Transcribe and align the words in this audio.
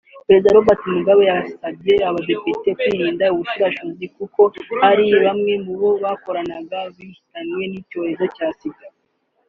Perezida 0.27 0.55
Robert 0.55 0.81
Mugabe 0.95 1.23
yasabye 1.31 1.93
Abadepite 2.09 2.69
kwirinda 2.79 3.25
ubushurashuzi 3.33 4.05
kuko 4.15 4.41
hari 4.81 5.05
bamwe 5.25 5.53
mubo 5.65 5.89
bakoranaga 6.03 6.77
bahitanwe 6.97 7.63
n’icyorezo 7.67 8.25
cya 8.37 8.47
Sida 8.57 8.87